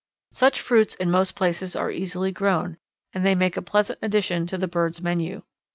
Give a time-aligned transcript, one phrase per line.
[0.31, 2.77] Such fruits in most places are easily grown,
[3.13, 5.43] and they make a pleasant addition to the birds' menu.